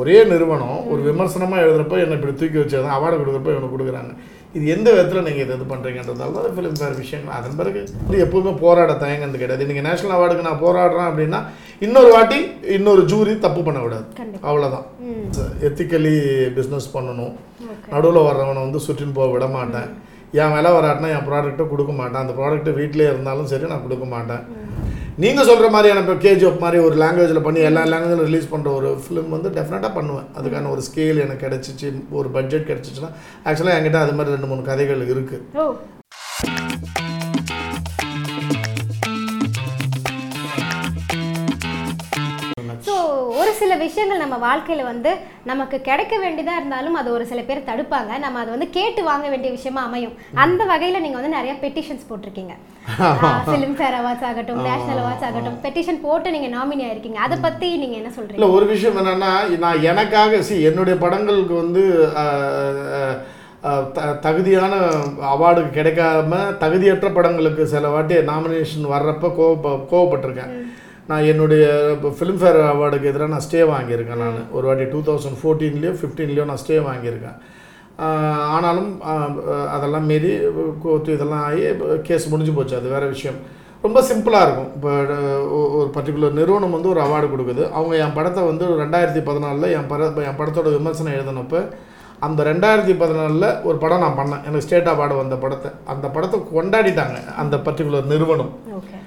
[0.00, 4.12] ஒரே நிறுவனம் ஒரு விமர்சனமாக எழுதுறப்ப என்னை இப்படி தூக்கி வச்சதான் அவார்டு கொடுக்குறப்ப இவனுக்கு கொடுக்குறாங்க.
[4.56, 7.36] இது எந்த விதத்தில் நீங்கள் இது இது பண்ணுறீங்கன்றதால தான் ஃபிலிம் ஃபேர் விஷயங்கள்.
[7.38, 9.68] அதன் பிறகு இது எப்பவுமே போராட தயங்கிறது கிடையாது.
[9.70, 11.40] நீங்கள் நேஷனல் அவார்டுக்கு நான் போராடுறேன் அப்படின்னா
[11.86, 12.38] இன்னொரு வாட்டி
[12.76, 14.06] இன்னொரு ஜூரி தப்பு பண்ணக்கூடாது.
[14.48, 14.86] அவ்வளோதான்
[15.68, 16.14] எத்திக்கலி
[16.58, 17.34] பிஸ்னஸ் பண்ணணும்.
[17.94, 19.88] நடுவில் வர்றவனை வந்து சுற்றின்னு போக விட மாட்டேன்.
[20.42, 22.22] என் விலை வராட்டினா என் ப்ராடக்ட்டை கொடுக்க மாட்டேன்.
[22.24, 24.42] அந்த ப்ராடக்ட்டை வீட்டிலே இருந்தாலும் சரி நான் கொடுக்க மாட்டேன்.
[25.22, 29.32] நீங்கள் சொல்கிற மாதிரியான இப்போ கேஜிஎஃப் மாதிரி ஒரு லாங்குவேஜில் பண்ணி எல்லா லாங்குவேஜில் ரிலீஸ் பண்ணுற ஒரு ஃபிலிம்
[29.34, 30.28] வந்து டெஃபினட்டாக பண்ணுவேன்.
[30.38, 31.88] அதுக்கான ஒரு ஸ்கேல் எனக்கு கிடச்சிச்சு
[32.20, 33.10] ஒரு பட்ஜெட் கிடச்சிச்சின்னா
[33.48, 35.44] ஆக்சுவலாக என்கிட்ட அது மாதிரி ரெண்டு மூணு கதைகள் இருக்குது
[43.36, 48.18] ஒரு சில விஷயங்கள் நம்ம வாழ்க்கையில வந்து நமக்கு கிடைக்க வேண்டியதா இருந்தாலும் அது ஒரு சில பேர் தடுப்பாங்க.
[48.18, 50.12] நம்ம அதை வந்து கேட்டு வாங்க வேண்டிய விஷயமா அமையும்.
[50.34, 52.54] அந்த வகையில நீங்க வந்து நிறைய பெட்டிஷன்ஸ் போட்டிருக்கீங்க.
[53.46, 57.14] ஃபிலிம் ஃபேர் அவார்ட்ஸ் ஆகட்டும் நேஷனல் அவார்ட்ஸ் ஆகட்டும் பெட்டிஷன் போட்டு நீங்க நாமினி ஆயிருக்கீங்க.
[57.14, 58.32] அதை பத்தி நீங்க என்ன சொல்றீங்க?
[58.32, 62.08] இல்லை ஒரு விஷயம் என்னென்னா நான் எனக்காக சி என்னுடைய படங்களுக்கு வந்து
[63.92, 64.74] த- தகுதியான
[65.34, 70.67] அவார்டு கிடைக்காம தகுதியற்ற படங்களுக்கு சில வாட்டி நாமினேஷன் வர்றப்ப கோவப்ப கோவப்பட்டிருக்கேன்.
[71.10, 74.40] நான் என்னுடைய இப்போ ஃபிலிம்ஃபேர் அவார்டுக்கு எதிராக நான் ஸ்டே வாங்கியிருக்கேன் நான்.
[74.56, 77.38] ஒரு வாட்டி டூ தௌசண்ட் ஃபோர்டீன்லேயோ ஃபிஃப்டீன்லேயோ நான் ஸ்டே வாங்கியிருக்கேன்.
[78.56, 78.90] ஆனாலும்
[79.76, 80.32] அதெல்லாம் மீறி
[80.82, 81.62] கோர்ட்டு இதெல்லாம் ஆகி
[82.08, 82.76] கேஸ் முடிஞ்சு போச்சு.
[82.80, 83.38] அது வேறு விஷயம்.
[83.86, 84.70] ரொம்ப சிம்பிளாக இருக்கும்.
[84.76, 84.90] இப்போ
[85.78, 87.64] ஒரு பர்டிகுலர் நிறுவனம் வந்து ஒரு அவார்டு கொடுக்குது.
[87.76, 91.60] அவங்க என் படத்தை வந்து ரெண்டாயிரத்தி பதினாலில் என் பட என் படத்தோட விமர்சனம் எழுதினப்போ
[92.26, 94.44] அந்த ரெண்டாயிரத்தி பதினாலில் ஒரு படம் நான் பண்ணேன்.
[94.48, 95.70] எனக்கு ஸ்டேட் அவார்டு வந்த படத்தை.
[95.94, 98.52] அந்த படத்தை கொண்டாடிட்டாங்க அந்த பர்டிகுலர் நிறுவனம்.
[98.78, 98.97] ஓகே.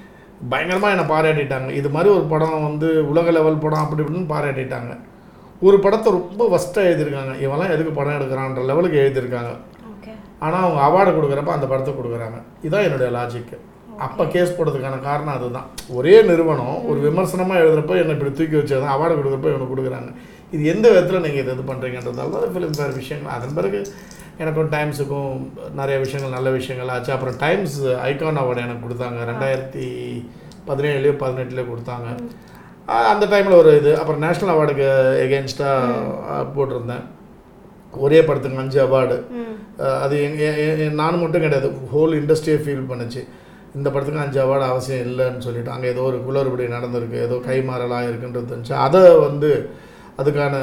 [0.50, 1.70] பயங்கரமாக என்னை பாராட்டிட்டாங்க.
[1.80, 4.92] இது மாதிரி ஒரு படம் வந்து உலக லெவல் படம் அப்படி இப்படின்னு பாராட்டிட்டாங்க.
[5.66, 7.34] ஒரு படத்தை ரொம்ப ஃபஸ்ட்டாக எழுதியிருக்காங்க.
[7.44, 9.52] இவெல்லாம் எதுக்கு படம் எடுக்கிறான்ற லெவலுக்கு எழுதியிருக்காங்க.
[10.44, 12.38] ஆனால் அவங்க அவார்டு கொடுக்குறப்ப அந்த படத்தை கொடுக்குறாங்க.
[12.66, 13.58] இதான் என்னுடைய லாஜிக்கு
[14.04, 15.66] அப்போ கேஸ் போடுறதுக்கான காரணம் அதுதான்.
[15.96, 20.10] ஒரே நிறுவனம் ஒரு விமர்சனமாக எழுதுறப்ப என்னை இப்படி தூக்கி வச்சதான் அவார்டு கொடுக்குறப்ப இவனுக்கு கொடுக்குறாங்க.
[20.54, 23.34] இது எந்த விதத்தில் நீங்கள் இது இது பண்ணுறீங்கன்றதால தான் ஃபிலிம் ஃபேர் விஷயங்கள்.
[23.36, 23.80] அதன் பிறகு
[24.40, 25.34] எனக்கும் டைம்ஸுக்கும்
[25.80, 27.12] நிறைய விஷயங்கள் நல்ல விஷயங்கள் ஆச்சு.
[27.16, 29.18] அப்புறம் டைம்ஸ் ஐகான் அவார்டு எனக்கு கொடுத்தாங்க.
[29.30, 29.86] ரெண்டாயிரத்தி
[30.68, 32.08] பதினேழுலையோ பதினெட்டுலேயோ கொடுத்தாங்க.
[33.12, 33.90] அந்த டைமில் ஒரு இது.
[34.00, 34.88] அப்புறம் நேஷ்னல் அவார்டுக்கு
[35.24, 37.04] எகென்ஸ்டாக போட்டிருந்தேன்.
[38.06, 39.16] ஒரே படத்துக்கு அஞ்சு அவார்டு.
[40.04, 40.42] அது எங்க
[41.00, 41.70] நான் மட்டும் கிடையாது.
[41.92, 43.22] ஹோல் இண்டஸ்ட்ரியே ஃபீல் பண்ணுச்சு.
[43.78, 47.18] இந்த படத்துக்கு அஞ்சு அவார்டு அவசியம் இல்லைன்னு சொல்லிட்டு அங்கே ஏதோ ஒரு குளறுபடி நடந்திருக்கு.
[47.26, 48.76] ஏதோ கைமாறலாம் இருக்குன்றது இருந்துச்சு.
[48.86, 49.50] அதை வந்து
[50.20, 50.54] அதுக்கான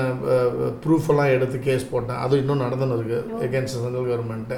[0.83, 2.19] ப்ரூஃப் எல்லாம் எடுத்து கேஸ் போட்டேன்.
[2.25, 4.57] அது இன்னும் நடந்துன்னு இருக்கு எகேன்ஸ்ட் சென்ட்ரல் கவர்மெண்ட்டு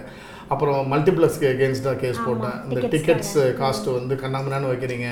[0.53, 2.57] அப்புறம் மல்டிப்ளெக்ஸ்க்கு எகேன்ஸ்டாக கேஸ் போட்டேன்.
[2.67, 5.09] இந்த டிக்கெட்ஸ் காஸ்ட் வந்து கண்ணாமண்ணான்னு வைக்கிறீங்க.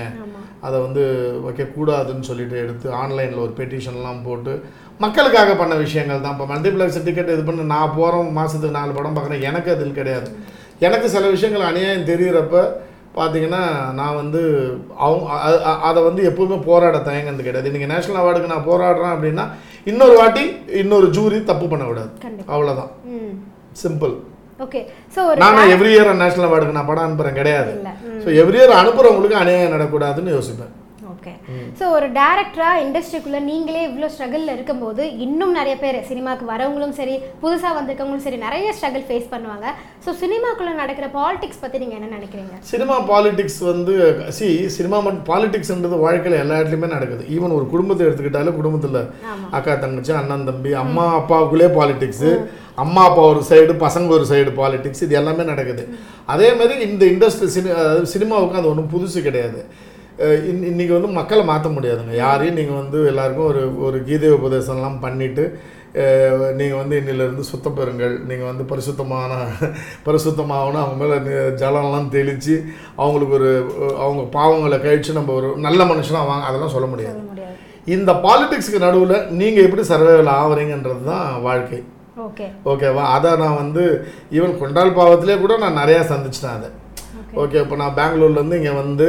[0.68, 1.04] அதை வந்து
[1.46, 4.54] வைக்கக்கூடாதுன்னு சொல்லிட்டு எடுத்து ஆன்லைனில் ஒரு பெட்டிஷன்லாம் போட்டு
[5.04, 6.36] மக்களுக்காக பண்ண விஷயங்கள் தான்.
[6.36, 9.46] இப்போ மல்டிப்ளெக்ஸ் டிக்கெட் இது பண்ணி நான் போகிறோம் மாதத்துக்கு நாலு படம் பார்க்குறேன்.
[9.50, 10.30] எனக்கு அதில் கிடையாது.
[10.88, 12.58] எனக்கு சில விஷயங்கள் அநியாயம் தெரிகிறப்ப
[13.18, 13.62] பார்த்தீங்கன்னா
[14.00, 14.42] நான் வந்து
[15.06, 15.26] அவங்க
[15.90, 17.74] அதை வந்து எப்பவுமே போராட தயங்கிறது கிடையாது.
[17.76, 19.46] நீங்கள் நேஷனல் அவார்டுக்கு நான் போராடுறேன் அப்படின்னா
[19.92, 20.44] இன்னொரு வாட்டி
[20.82, 22.12] இன்னொரு ஜூரி தப்பு பண்ணக்கூடாது
[22.56, 22.92] அவ்வளோதான்
[23.84, 24.14] சிம்பிள்
[24.66, 24.80] ஓகே
[25.16, 27.72] ஸோ நான் எவ்ரி இயர் நேஷனல் அவார்டுக்கு நான் படம் அனுப்புகிறேன் கிடையாது.
[28.24, 30.74] ஸோ எவ்ரி இயர் அனுப்புகிறவங்களுக்கு அநியாயம் நடக்கூடாதுன்னு யோசிப்பேன்.
[31.20, 31.34] ஓகே.
[31.80, 37.74] ஸோ ஒரு டேரக்டரா இண்டஸ்ட்ரிக்குள்ள நீங்களே இவ்வளோ ஸ்ட்ரகிளில் இருக்கும்போது இன்னும் நிறைய பேர் சினிமாக்கு வரவங்களும் சரி புதுசாக
[37.78, 39.68] வந்திருக்கவங்களும் சரி நிறைய ஸ்ட்ரகிள் ஃபேஸ் பண்ணுவாங்க.
[40.06, 42.54] ஸோ சினிமாக்குள்ள நடக்கிற பாலிடிக்ஸ் பற்றி நீங்கள் என்ன நினைக்கிறீங்க?
[42.72, 43.96] சினிமா பாலிடிக்ஸ் வந்து
[44.38, 44.48] சி
[44.78, 47.26] சினிமா மட்டும் பாலிடிக்ஸ்ன்றது வாழ்க்கையில் எல்லா இடத்துலையுமே நடக்குது.
[47.36, 49.02] ஈவன் ஒரு குடும்பத்தை எடுத்துக்கிட்டாலே குடும்பத்தில்
[49.60, 52.32] அக்கா தங்கச்சி அண்ணன் தம்பி அம்மா அப்பாவுக்குள்ளே பாலிடிக்ஸு
[52.86, 55.84] அம்மா அப்பா ஒரு சைடு பசங்க ஒரு சைடு பாலிடிக்ஸ் இது எல்லாமே நடக்குது.
[56.34, 57.70] அதே மாதிரி இந்த இண்டஸ்ட்ரி சினி
[58.14, 59.62] சினிமாவுக்கு அது ஒன்றும் புதுசு கிடையாது.
[60.50, 62.14] இன் இன்னைக்கு வந்து மக்களை மாற்ற முடியாதுங்க.
[62.22, 65.44] யாரையும் நீங்கள் வந்து எல்லாருக்கும் ஒரு ஒரு கீதை உபதேசம்லாம் பண்ணிவிட்டு
[66.60, 68.16] நீங்கள் வந்து இன்னிலிருந்து சுத்தம் பெறுங்கள்.
[68.30, 69.38] நீங்கள் வந்து பரிசுத்தமான
[70.08, 70.82] பரிசுத்தமாகணும்.
[70.84, 71.16] அவங்க மேலே
[71.62, 72.56] ஜலம்லாம் தெளித்து
[73.04, 73.52] அவங்களுக்கு ஒரு
[74.04, 77.16] அவங்க பாவங்களை கழித்து நம்ம ஒரு நல்ல மனுஷனாக வாங்க அதெல்லாம் சொல்ல முடியாது.
[77.16, 77.56] சொல்ல முடியாது.
[77.96, 81.82] இந்த பாலிடிக்ஸ்க்கு நடுவில் நீங்கள் எப்படி சர்வைவல் ஆகுறீங்கன்றது தான் வாழ்க்கை.
[82.28, 82.48] ஓகே.
[82.72, 83.04] ஓகேவா?
[83.16, 83.84] அதை நான் வந்து
[84.38, 86.70] ஈவன் கொண்டால் பாவத்திலே கூட நான் நிறையா சந்திச்சிட்டேன் அதை.
[87.44, 87.58] ஓகே.
[87.66, 89.08] இப்போ நான் பெங்களூர்லேருந்து இங்கே வந்து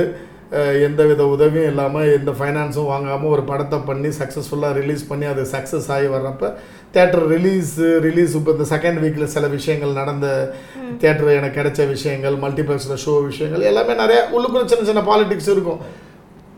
[0.51, 5.43] அஹ், எந்த வித உதவியும் இல்லாமல் எந்த ஃபைனான்ஸும் வாங்காமல் ஒரு படத்தை பண்ணி சக்ஸஸ்ஃபுல்லாக ரிலீஸ் பண்ணி அது
[5.53, 6.49] சக்ஸஸ் ஆகி வர்றப்ப
[6.95, 7.73] தேட்டர் ரிலீஸ்
[8.07, 10.27] ரிலீஸ் இப்போ இந்த செகண்ட் வீக்கில் சில விஷயங்கள் நடந்த
[11.03, 15.81] தேட்டர் எனக்கு கிடைச்ச விஷயங்கள் மல்டிப்ளெக்ஸில் ஷோ விஷயங்கள் எல்லாமே நிறைய உள்ளுக்குள்ள சின்ன சின்ன பாலிடிக்ஸ் இருக்கும்.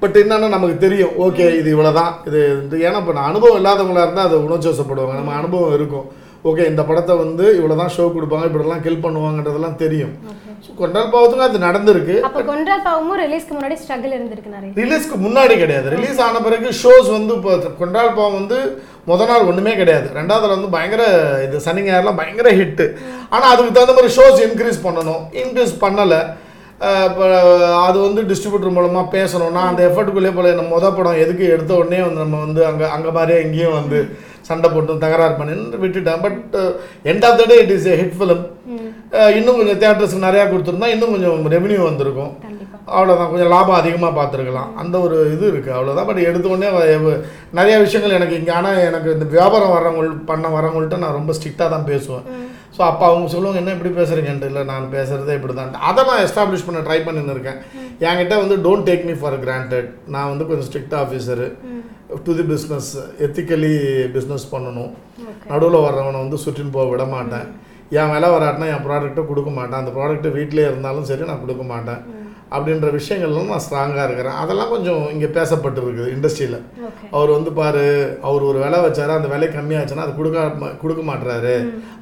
[0.03, 4.29] பட் என்னன்னா நமக்கு தெரியும் ஓகே இது இவ்வளோதான் இது இது ஏன்னா இப்போ நான் அனுபவம் இல்லாதவங்களா இருந்தால்
[4.29, 6.07] அதை உணர்ச்சோசப்படுவாங்க நம்ம அனுபவம் இருக்கும்.
[6.51, 10.15] ஓகே இந்த படத்தை வந்து இவ்வளோ தான் ஷோ கொடுப்பாங்க இப்படிலாம் கில் பண்ணுவாங்கன்றதெல்லாம் தெரியும்.
[10.81, 12.17] கொண்டால் பாவத்துக்கும் அது நடந்திருக்கு.
[12.29, 14.71] அப்போ கொன்றால் பாவமும் ரிலீஸ்க்கு முன்னாடி ஸ்ட்ரகிள் இருந்திருக்கு நிறைய.
[14.81, 15.87] ரிலீஸ்க்கு முன்னாடி கிடையாது.
[15.97, 18.59] ரிலீஸ் ஆன பிறகு ஷோஸ் வந்து இப்போ கொண்டால் பாவம் வந்து
[19.11, 20.09] முத நாள் ஒன்றுமே கிடையாது.
[20.19, 21.05] ரெண்டாவதுல வந்து பயங்கர
[21.47, 22.87] இது சனி ஞாயிறுலாம் பயங்கர ஹிட்டு
[23.35, 25.23] ஆனால் அதுக்கு தகுந்த மாதிரி ஷோஸ் இன்க்ரீஸ் பண்ணணும்.
[25.43, 26.21] இன்க்ரீஸ் பண்ணலை.
[27.09, 27.25] இப்போ
[27.87, 32.01] அது வந்து டிஸ்ட்ரிபியூட்டர் மூலமாக பேசணும் நான் அந்த எஃபர்ட்டுக்குள்ளே போல நம்ம மொதல் படம் எதுக்கு எடுத்த உடனே
[32.07, 34.01] வந்து நம்ம வந்து அங்கே அங்கே மாதிரியே இங்கேயும் வந்து.
[34.43, 36.39] சண்டை போட்டும் தகராறு பண்ணின்னு விட்டுட்டேன் but
[37.05, 38.43] end of the day it is a hit film
[39.37, 42.33] இன்னும் கொஞ்சம் தேட்டர்ஸ்க்கு நிறையா கொடுத்துருந்தா இன்னும் கொஞ்சம் ரெவென்யூ வந்திருக்கும்.
[42.89, 44.71] அவ்வளோதான் கொஞ்சம் லாபம் அதிகமாக பார்த்துருக்கலாம்.
[44.77, 48.79] அந்த ஒரு இது இருக்குது அவ்வளோதான் பட் எடுத்த உடனே வ- வ- நிறைய விஷயங்கள் எனக்கு இங்கே ஆனால்
[48.81, 52.25] எனக்கு இந்த வியாபாரம் வர்றவங்க பண்ண வரவங்கள்ட்ட நான் ரொம்ப ஸ்ட்ரிக்டாக தான் பேசுவேன்.
[52.77, 56.67] ஸோ அப்போ அவங்க சொல்லுவாங்க என்ன இப்படி பேசுகிறீங்கன்ட்டு இல்லை நான் பேசுகிறதே இப்படி தான் அதை நான் எஸ்டாப்ளிஷ்
[56.67, 57.59] பண்ண ட்ரை பண்ணின்னு இருக்கேன்.
[58.01, 61.49] என்கிட்ட வந்து don't take me for granted நான் வந்து கொஞ்சம் strict officer
[62.27, 62.91] to the business
[63.27, 63.75] ethically
[64.17, 64.91] business பண்ணணும்
[65.51, 67.47] நடுவில் வர்றவனை வந்து சுற்றின்னு போக விட மாட்டேன்.
[68.01, 69.81] என் விலை வராட்டினா என் ப்ராடக்ட்டை கொடுக்க மாட்டேன்.
[69.83, 72.03] அந்த ப்ராடக்ட்டை வீட்டிலே இருந்தாலும் சரி நான் கொடுக்க மாட்டேன்.
[72.57, 74.39] அப்படின்ற விஷயங்கள்லாம் நான் ஸ்ட்ராங்காக இருக்கிறேன்.
[74.43, 76.59] அதெல்லாம் கொஞ்சம் இங்கே பேசப்பட்டு இருக்குது இண்டஸ்ட்ரியில்
[77.17, 77.85] அவர் வந்து பாரு
[78.29, 81.55] அவர் ஒரு விலை வச்சாரு அந்த விலை கம்மியாச்சுன்னா அது கொடுக்க கொடுக்க மாட்டுறாரு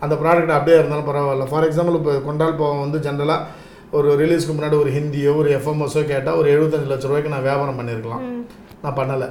[0.07, 1.47] அந்த ப்ராடக்ட் அப்படியே இருந்தாலும் பரவாயில்ல.
[1.53, 3.47] ஃபார் எக்ஸாம்பிள் இப்போ கொண்டால் போவன் வந்து ஜென்ரலாக
[3.99, 8.25] ஒரு ரிலீஸ்க்கு முன்னாடி ஒரு ஹிந்தியோ ஒரு எஃப்எம்எஸோ கேட்டால் ஒரு எழுபத்தஞ்சு லட்ச ரூபாய்க்கு நான் வியாபாரம் பண்ணியிருக்கலாம்.
[8.85, 9.31] நான் பண்ணலை.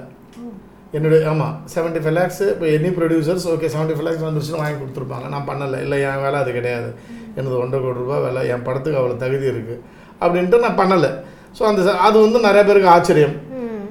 [0.98, 5.26] என்னுடைய ஆமாம் செவன்ட்டி ஃபைவ் லேக்ஸ் இப்போ any producers okay seventy five lakhs வந்துருச்சுன்னு வாங்கி கொடுத்துருப்பாங்க.
[5.34, 5.80] நான் பண்ணலை.
[5.86, 6.90] இல்லை என் வேலை அது கிடையாது.
[7.38, 8.42] எனது ஒன்றரை கோடி ரூபாய் வேலை.
[8.54, 9.78] என் படத்துக்கு அவ்வளோ தகுதி இருக்குது
[10.22, 11.12] அப்படின்ட்டு நான் பண்ணலை.
[11.58, 13.36] ஸோ அந்த அது வந்து நிறைய பேருக்கு ஆச்சரியம்.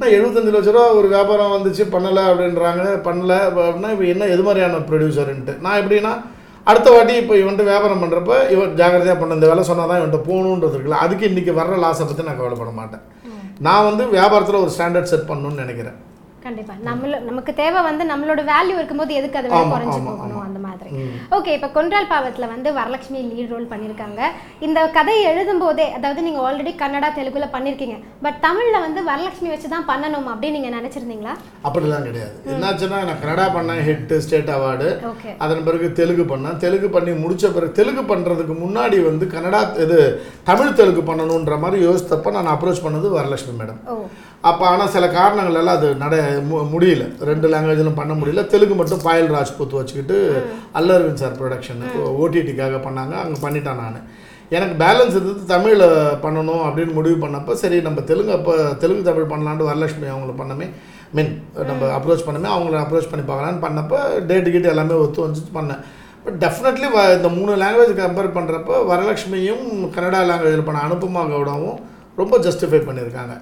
[0.00, 2.82] நான் எழுபத்தஞ்சு லட்ச ரூபா ஒரு வியாபாரம் வந்துச்சு பண்ணலை அப்படின்றாங்க.
[3.06, 6.12] பண்ணல அப்படின்னா இப்போ என்ன எது மாதிரியான ப்ரொடியூசர்ன்ட்டு நான் எப்படின்னா
[6.70, 10.74] அடுத்த வாட்டி இப்போ இவன்ட்டு வியாபாரம் பண்ணுறப்ப இவன் ஜாக்கிரதையாக பண்ண இந்த வேலை சொன்னால் தான் இவன்ட்டு போகணுன்றது
[10.76, 13.04] இருக்குல்ல அதுக்கு இன்றைக்கி வர்ற லாஸை பற்றி நான் கவலைப்பட மாட்டேன்.
[13.66, 15.98] நான் வந்து வியாபாரத்தில் ஒரு ஸ்டாண்டர்ட் செட் பண்ணணும்னு நினைக்கிறேன்.
[16.44, 16.74] கண்டிப்பா.
[16.88, 20.90] நம்மள நமக்கு தேவை வந்து நம்மளோட வேல்யூ இருக்கும்போது எதுக்கு அதை விட குறைஞ்சு போகணும் அந்த மாதிரி.
[21.36, 24.20] ஓகே இப்போ கொன்றால் பாவத்துல வந்து வரலட்சுமி லீட் ரோல் பண்ணியிருக்காங்க
[24.66, 27.96] இந்த கதையை எழுதும் போதே அதாவது நீங்க ஆல்ரெடி கன்னடா தெலுங்குல பண்ணிருக்கீங்க.
[28.26, 31.34] பட் தமிழ்ல வந்து வரலட்சுமி வச்சு தான் பண்ணணும் அப்படின்னு நீங்க நினைச்சிருந்தீங்களா?
[31.66, 32.32] அப்படிலாம் கிடையாது.
[32.54, 34.88] என்னாச்சுன்னா நான் கனடா பண்ணேன் ஹெட் ஸ்டேட் அவார்டு
[35.46, 36.58] அதன் பிறகு தெலுங்கு பண்ணேன்.
[36.66, 39.98] தெலுங்கு பண்ணி முடிச்ச பிறகு தெலுங்கு பண்ணுறதுக்கு முன்னாடி வந்து கன்னடா இது
[40.50, 43.82] தமிழ் தெலுங்கு பண்ணணுன்ற மாதிரி யோசித்தப்ப நான் அப்ரோச் பண்ணது வரலட்சுமி மேடம்
[44.48, 46.16] அப்போ ஆனால் சில காரணங்கள் எல்லாம் அது நட
[46.72, 47.04] முடியல.
[47.30, 48.42] ரெண்டு லாங்குவேஜிலும் பண்ண முடியல.
[48.52, 50.16] தெலுங்கு மட்டும் பாயல் ராஜ்புத் வச்சுக்கிட்டு
[50.80, 51.82] அல்லர்வின் சார் ப்ரொடக்ஷன்
[52.22, 53.14] ஓடிடிக்காக பண்ணாங்க.
[53.22, 53.98] அங்கே பண்ணிட்டேன் நான்.
[54.56, 55.86] எனக்கு பேலன்ஸ் இருந்தது தமிழில்
[56.24, 60.68] பண்ணணும் அப்படின்னு முடிவு பண்ணப்போ சரி நம்ம தெலுங்கு அப்போ தெலுங்கு தமிழ் பண்ணலான்ட்டு வரலட்சுமி அவங்கள பண்ணமே.
[61.16, 61.34] மீன்
[61.70, 62.48] நம்ம அப்ரோச் பண்ணமே.
[62.54, 63.98] அவங்கள அப்ரோச் பண்ணி பார்க்கலான்னு பண்ணப்போ
[64.30, 65.82] டேட்டு கிட்ட எல்லாமே ஒத்து வந்துச்சு பண்ணேன்.
[66.24, 66.88] பட் டெஃபினெட்லி
[67.18, 71.78] இந்த மூணு லாங்குவேஜ் கம்பேர் பண்ணுறப்போ வரலட்சுமியும் கன்னடா லாங்குவேஜில் பண்ண அனுபமா கவுடாவும்
[72.20, 73.34] ரொம்ப ஜஸ்டிஃபை பண்ணியிருக்காங்க.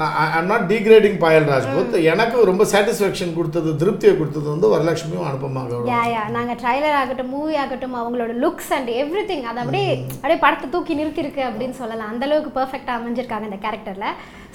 [0.00, 5.62] நான் I'm not degrading Payal Rajput எனக்கு ரொம்ப சாட்டிஸ்ஃபேக்ஷன் கொடுத்தது திருப்தியை கொடுத்தது வந்து வரலட்சுமியும் அனுபமா
[5.70, 9.90] கவுடா யா யா நாங்க ட்ரைலர் ஆகட்டும் மூவி ஆகட்டும் அவங்களோட லுக்ஸ் அண்ட் எவ்ரி திங் அதை அப்படியே
[10.14, 12.10] அப்படியே படத்தை தூக்கி நிறுத்திருக்கு அப்படின்னு சொல்லலாம்.
[12.14, 14.08] அந்த அளவுக்கு பெர்ஃபெக்டாக அமைஞ்சிருக்காங்க இந்த கேரக்டர்ல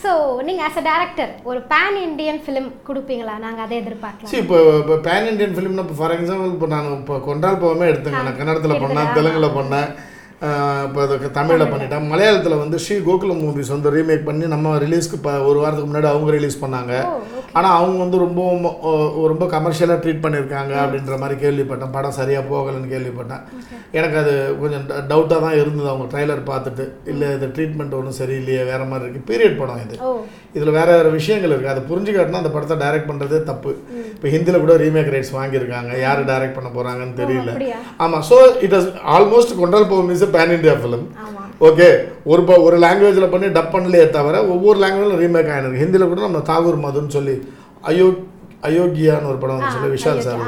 [0.03, 0.09] ஸோ
[0.47, 3.35] நீங்க ஆஸ் அ டேரக்டர் ஒரு பேன் இண்டியன் ஃபிலிம் கொடுப்பீங்களா?
[3.45, 4.31] நாங்க அதை எதிர்பார்க்கலாம்.
[4.33, 8.21] சரி இப்போ இப்போ பேன் இண்டியன் ஃபிலிம்னா இப்போ ஃபார் எக்ஸாம்பிள் இப்போ நான் இப்போ கொண்டால் போகவே எடுத்துங்க.
[8.27, 9.89] நான் கன்னடத்தில் பண்ணேன் தெலுங்குல பண்ணேன்.
[10.45, 15.31] இப்போ அதுக்கு தமிழில் பண்ணிட்டேன் மலையாளத்தில் வந்து ஸ்ரீ கோகுலம் மூவிஸ் வந்து ரீமேக் பண்ணி நம்ம ரிலீஸ்க்கு இப்போ
[15.49, 16.93] ஒரு வாரத்துக்கு முன்னாடி அவங்க ரிலீஸ் பண்ணாங்க.
[17.57, 18.41] ஆனால் அவங்க வந்து ரொம்ப
[19.31, 21.93] ரொம்ப கமர்ஷியலாக ட்ரீட் பண்ணியிருக்காங்க அப்படின்ற மாதிரி கேள்விப்பட்டேன்.
[21.95, 23.43] படம் சரியாக போகலைன்னு கேள்விப்பட்டேன்.
[23.97, 25.89] எனக்கு அது கொஞ்சம் டவுட்டாக தான் இருந்தது.
[25.93, 29.97] அவங்க ட்ரைலர் பார்த்துட்டு இல்லை இது ட்ரீட்மெண்ட் ஒன்றும் சரியில்லையே வேற மாதிரி இருக்குது பீரியட் படம் இது.
[30.57, 33.73] இதில் வேற வேறு விஷயங்கள் இருக்குது அதை புரிஞ்சுக்காட்டினா அந்த படத்தை டைரக்ட் பண்ணுறதே தப்பு.
[34.17, 35.89] இப்போ ஹிந்தியில் கூட ரீமேக் ரைட்ஸ் வாங்கியிருக்காங்க.
[36.01, 37.49] யார் டைரக்ட் பண்ண போகிறாங்கன்னு தெரியல.
[38.03, 41.03] ஆமாம் ஸோ இட் இஸ் ஆல்மோஸ்ட் கொண்டால் போகும் is pan India film
[41.61, 41.89] okay
[42.25, 46.41] ஒரு ப- ஒரு லாங்குவேஜில் பண்ணி டப் பண்ணலையே தவிர ஒவ்வொரு லாங்குவேஜில் ரீமேக் ஆகிருக்கு ஹிந்தியில் கூட நம்ம
[46.49, 47.35] தாகூர் மதுன்னு சொல்லி
[47.83, 48.07] அயோ
[48.63, 50.39] அயோக்கியான்னு ஒரு படம் வந்து சொல்லி விஷால் சார்.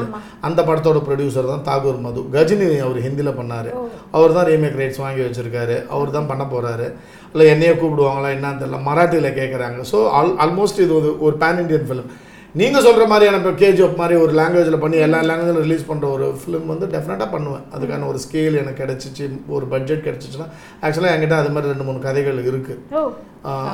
[0.41, 2.21] அந்த படத்தோட ப்ரொடியூசர் தான் தாகூர் மது.
[2.33, 3.69] கஜினி அவர் ஹிந்தியில் பண்ணார்.
[4.13, 5.75] அவர் தான் ரீமேக் ரைட்ஸ் வாங்கி வச்சிருக்காரு.
[5.89, 6.87] அவர் தான் பண்ண போகிறாரு
[7.33, 8.79] இல்லை என்னையே கூப்பிடுவாங்களா என்னன்னு தெரியல.
[8.87, 12.09] மராட்டியில் கேட்குறாங்க ஸோ ஆல் ஆல்மோஸ்ட் இது ஒரு ஒரு பேன் இண்டியன் ஃபிலிம்
[12.57, 16.71] நீங்கள் சொல்கிற மாதிரியான இப்போ கேஜிஎஃப் மாதிரி ஒரு லாங்குவேஜில் பண்ணி எல்லா லாங்குவேஜிலும் ரிலீஸ் பண்ணுற ஒரு ஃபிலிம்
[16.71, 17.65] வந்து டெஃபினட்டாக பண்ணுவேன்.
[17.75, 19.25] அதுக்கான ஒரு ஸ்கேல் எனக்கு கிடச்சிச்சு
[19.55, 20.47] ஒரு பட்ஜெட் கிடச்சிச்சுன்னா
[20.85, 23.03] ஆக்சுவலாக என்கிட்ட அது மாதிரி ரெண்டு மூணு கதைகள் இருக்குது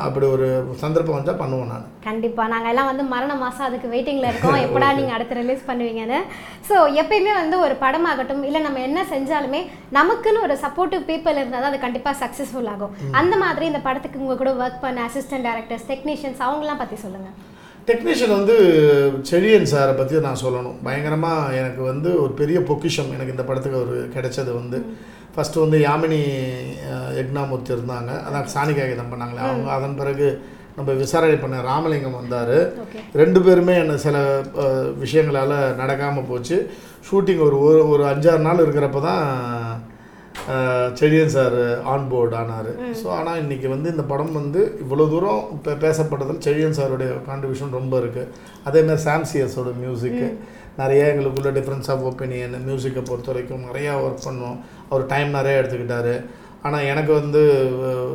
[0.07, 0.47] அப்படி ஒரு
[0.83, 1.87] சந்தர்ப்பம் வந்தால் பண்ணுவேன் நான்.
[2.07, 2.43] கண்டிப்பா.
[2.53, 4.59] நாங்க எல்லாம் வந்து மரண மாசம் அதுக்கு வெயிட்டிங்ல இருக்கோம்.
[4.65, 6.19] எப்படா நீங்க அடுத்து ரிலீஸ் பண்ணுவீங்கன்னு.
[6.69, 9.63] ஸோ எப்பயுமே வந்து ஒரு படமாகட்டும் இல்ல நம்ம என்ன செஞ்சாலுமே
[9.99, 12.93] நமக்குன்னு ஒரு சப்போர்ட்டிவ் பீப்புள் இருந்தால் தான் அது கண்டிப்பா சக்ஸஸ்ஃபுல் ஆகும்.
[13.21, 17.31] அந்த மாதிரி இந்த படத்துக்கு உங்க கூட ஒர்க் பண்ண அசிஸ்டன்ட் டேரக்டர்ஸ் டெக்னீஷியன்ஸ் அவங்கலாம் பத்தி சொல்லுங்க.
[17.89, 18.53] டெக்னீஷியன் வந்து
[19.29, 20.77] செழியன் சாரை பற்றி நான் சொல்லணும்.
[20.85, 24.77] பயங்கரமாக எனக்கு வந்து ஒரு பெரிய பொக்கிஷம் எனக்கு இந்த படத்துக்கு ஒரு கிடைச்சது வந்து.
[25.33, 26.19] ஃபஸ்ட்டு வந்து யாமினி
[27.19, 28.11] யக்னாமூர்த்தி இருந்தாங்க.
[28.27, 29.43] அதான் சாணிகாகிதம் பண்ணாங்களே.
[29.49, 30.27] அவங்க அதன் பிறகு
[30.77, 32.57] நம்ம விசாரணை பண்ண ராமலிங்கம் வந்தார்.
[33.21, 34.17] ரெண்டு பேருமே என்ன சில
[35.03, 36.57] விஷயங்களால் நடக்காமல் போச்சு.
[37.09, 37.59] ஷூட்டிங் ஒரு
[37.93, 39.25] ஒரு அஞ்சாறு நாள் இருக்கிறப்ப தான்
[40.99, 41.57] செழியன் சார்
[41.93, 42.71] ஆன் போர்டு ஆனார்.
[43.01, 47.95] ஸோ ஆனால் இன்றைக்கி வந்து இந்த படம் வந்து இவ்வளோ தூரம் இப்போ பேசப்பட்டதில் செழியன் சாருடைய கான்ட்ரிபியூஷன் ரொம்ப
[48.03, 48.31] இருக்குது
[48.69, 50.27] அதேமாதிரி சாம்சியஸோட மியூசிக்கு
[50.81, 54.57] நிறைய எங்களுக்குள்ள டிஃப்ரென்ஸ் ஆஃப் ஒப்பீனியன் மியூசிக்கை பொறுத்த வரைக்கும் நிறையா ஒர்க் பண்ணோம்.
[54.89, 56.15] அவர் டைம் நிறைய எடுத்துக்கிட்டாரு.
[56.67, 57.41] ஆனால் எனக்கு வந்து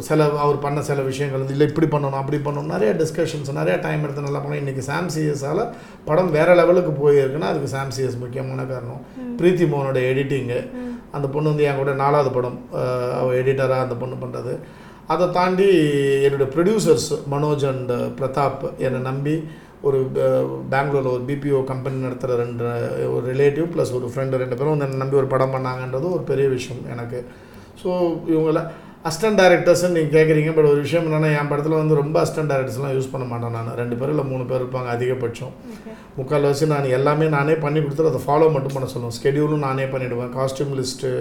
[0.06, 2.72] சில அவர் பண்ண சில விஷயங்கள் வந்து இல்லை இப்படி பண்ணணும் அப்படி பண்ணணும்.
[2.74, 5.62] நிறைய டிஸ்கஷன்ஸ் நிறைய டைம் எடுத்து நல்லா பண்ணலாம் இன்றைக்கி சாம் சிஎஸால்
[6.08, 9.02] படம் வேறு லெவலுக்கு போயிருக்குன்னா அதுக்கு சாம் சிஎஸ் முக்கியமான காரணம்.
[9.40, 10.58] பிரீத்தி மோகனோட எடிட்டிங்கு
[11.16, 12.58] அந்த பொண்ணு வந்து என் கூட நாலாவது படம்
[13.20, 14.52] அவள் எடிட்டராக அந்த பொண்ணு பண்ணுறது
[15.12, 15.68] அதை தாண்டி
[16.26, 19.34] என்னுடைய ப்ரொடியூசர்ஸ் மனோஜ் அண்ட் பிரதாப் என்னை நம்பி
[19.88, 19.98] ஒரு
[20.72, 22.64] பெங்களூரில் ஒரு பிபிஓ கம்பெனி நடத்துகிற ரெண்டு
[23.14, 26.48] ஒரு ரிலேட்டிவ் ப்ளஸ் ஒரு ஃப்ரெண்டு ரெண்டு பேரும் வந்து என்னை நம்பி ஒரு படம் பண்ணாங்கன்றது ஒரு பெரிய
[26.48, 27.20] விஷயம் எனக்கு.
[27.82, 27.90] ஸோ
[28.32, 28.60] இவங்கள
[29.08, 33.08] அசிஸ்டன்ட் டைரக்டர்ஸ்ன்னு நீங்கள் கேட்குறீங்க பட் ஒரு விஷயம் என்னென்னா என் படத்தில் வந்து ரொம்ப அசிஸ்டன்ட் டைரக்டர்ஸ்லாம் யூஸ்
[33.12, 33.70] பண்ண மாட்டேன் நான்.
[33.80, 35.52] ரெண்டு பேர் இல்லை மூணு பேர் இருப்பாங்க அதிகபட்சம்.
[36.18, 39.16] முக்கால்வாசி நான் எல்லாமே நானே பண்ணி கொடுத்துட்டு அதை ஃபாலோ மட்டும் பண்ண சொல்லுவேன்.
[39.18, 41.12] ஸ்கெடியூலும் நானே பண்ணிவிடுவேன் காஸ்டியூம் லிஸ்ட்டு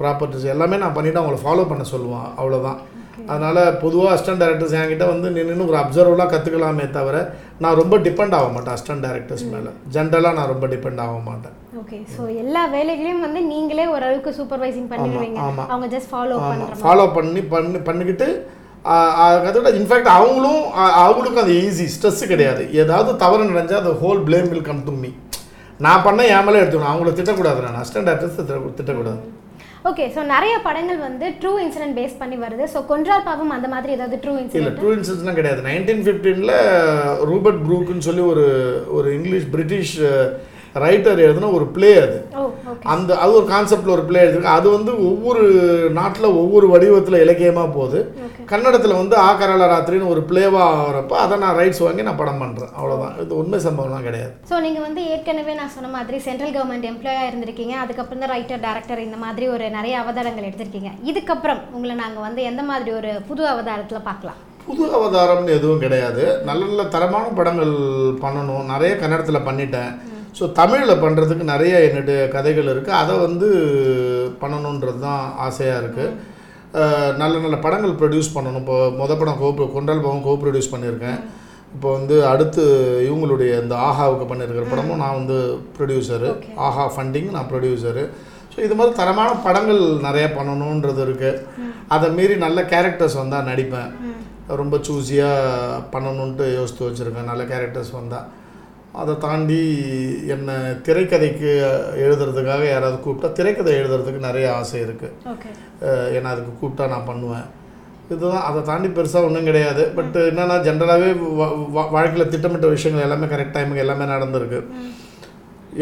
[0.00, 2.28] ப்ராப்பர்ட்டிஸ் எல்லாமே நான் பண்ணிவிட்டு அவங்கள ஃபாலோ பண்ண சொல்லுவேன்.
[2.40, 2.78] அவ்வளோதான்
[3.32, 7.16] அதனால் பொதுவாக அசிஸ்டன்ட் டைரக்டர்ஸ் என்கிட்ட வந்து நின்று ஒரு அப்சர்வலாக கற்றுக்கலாமே தவிர
[7.64, 9.70] நான் ரொம்ப டிபெண்ட் ஆக மாட்டேன் அசிஸ்டன்ட் டைரக்டர்ஸ் மேலே.
[9.94, 11.54] ஜென்ரலாக நான் ரொம்ப டிபெண்ட் ஆக மாட்டேன்.
[11.82, 15.38] ஓகே ஸோ எல்லா வேலைகளையும் வந்து நீங்களே ஓரளவுக்கு சூப்பர்வைசிங் பண்ணிடுவீங்க.
[15.48, 15.64] ஆமா.
[15.72, 18.28] அவங்க ஜஸ்ட் ஃபாலோ ஆமாம் ஃபாலோ பண்ணி பண்ணி பண்ணிக்கிட்டு
[19.48, 20.64] அதோட இன்ஃபேக்ட் அவங்களும்
[21.02, 22.62] அவங்களுக்கும் அது ஈஸி ஸ்ட்ரெஸ் கிடையாது.
[22.82, 25.10] ஏதாவது தவறு நடந்தால் அந்த whole blame will come to me
[25.84, 26.90] நான் பண்ண என் மேலே எடுத்துக்கணும்.
[26.90, 27.62] அவங்கள திட்டக்கூடாது.
[27.66, 28.36] நான் அசிஸ்டன்ட் டைரக்டர்ஸ்
[28.80, 29.22] திட்டக்கூடாது.
[29.88, 32.64] ஓகே ஸோ நிறைய படங்கள் வந்து ட்ரூ இன்சிடென்ட் பேஸ் பண்ணி வருது.
[32.74, 35.60] ஸோ கொன்றால் பாவம் அந்த மாதிரி ஏதாவது ட்ரூ இல்லை இன்சிடென்ட் ட்ரூ இன்சிடென்ட்லாம் கிடையாது.
[35.68, 36.54] நைன்டீன் ஃபிஃப்டீனில்
[37.30, 38.46] ரூபர்ட் ப்ரூக்குன்னு சொல்லி ஒரு
[38.98, 39.94] ஒரு இங்கிலீஷ் பிரிட்டிஷ்
[40.84, 42.16] ரைட்டர் எழுதின ஒரு ப்ளே அது.
[42.44, 45.42] ஓகே அந்த அது ஒரு கான்செப்டில் ஒரு பிளே எடுத்திருக்கு அது வந்து ஒவ்வொரு
[45.98, 48.00] நாட்டில் ஒவ்வொரு வடிவத்தில் இலக்கியமாக போகுது.
[48.50, 52.72] கன்னடத்தில் வந்து ஆ கரள ராத்திரின்னு ஒரு பிளேவாக ஆகிறப்ப அதை நான் ரைட்ஸ் வாங்கி நான் படம் பண்ணுறேன்
[52.78, 54.32] அவ்வளோதான் இது உண்மை சம்பவம்லாம் கிடையாது.
[54.50, 57.74] ஸோ நீங்கள் வந்து ஏற்கனவே நான் சொன்ன மாதிரி சென்ட்ரல் கவர்மெண்ட் எம்ப்ளாயாக இருந்திருக்கீங்க.
[57.84, 60.92] அதுக்கப்புறம் தான் ரைட்டர் டேரக்டர் இந்த மாதிரி ஒரு நிறைய அவதாரங்கள் எடுத்திருக்கீங்க.
[61.12, 64.40] இதுக்கப்புறம் உங்களை நாங்கள் வந்து எந்த மாதிரி ஒரு புது அவதாரத்தில் பார்க்கலாம்?
[64.66, 66.22] புது அவதாரம்னு எதுவும் கிடையாது.
[66.48, 67.72] நல்ல நல்ல தரமான படங்கள்
[68.26, 68.68] பண்ணணும்.
[68.74, 69.90] நிறைய கன்னடத்தில் பண்ணிட்டேன்.
[70.38, 73.48] ஸோ தமிழில் பண்ணுறதுக்கு நிறைய என்னுடைய கதைகள் இருக்குது அதை வந்து
[74.40, 76.32] பண்ணணுன்றது தான் ஆசையாக இருக்குது
[77.22, 78.62] நல்ல நல்ல படங்கள் ப்ரொடியூஸ் பண்ணணும்.
[78.64, 81.18] இப்போ மொத படம் கோ கொண்டால் பவன் கோ ப்ரொடியூஸ் பண்ணியிருக்கேன்.
[81.74, 82.64] இப்போ வந்து அடுத்து
[83.06, 85.36] இவங்களுடைய இந்த ஆஹாவுக்கு பண்ணியிருக்கிற படமும் நான் வந்து
[85.76, 86.30] ப்ரொடியூசரு.
[86.66, 88.04] ஆஹா ஃபண்டிங் நான் ப்ரொடியூசரு
[88.52, 91.40] ஸோ இது மாதிரி தரமான படங்கள் நிறைய பண்ணணுன்றது இருக்குது
[91.94, 93.90] அதை மீறி நல்ல கேரக்டர்ஸ் வந்தால் நடிப்பேன்.
[94.60, 97.30] ரொம்ப சூஸியாக பண்ணணுன்ட்டு யோசித்து வச்சுருக்கேன்.
[97.30, 98.28] நல்ல கேரக்டர்ஸ் வந்தால்
[99.00, 99.60] அதை தாண்டி
[100.34, 101.50] என்னை திரைக்கதைக்கு
[102.04, 105.14] எழுதுறதுக்காக யாராவது கூப்பிட்டா திரைக்கதை எழுதுறதுக்கு நிறைய ஆசை இருக்குது
[106.16, 107.46] ஏன்னா அதுக்கு கூப்பிட்டா நான் பண்ணுவேன்.
[108.12, 109.82] இதுதான் அதை தாண்டி பெருசாக ஒன்றும் கிடையாது.
[109.98, 111.10] பட் என்னென்னா ஜென்ரலாகவே
[111.96, 114.60] வாழ்க்கையில் திட்டமிட்ட விஷயங்கள் எல்லாமே கரெக்ட் டைமுக்கு எல்லாமே நடந்திருக்கு.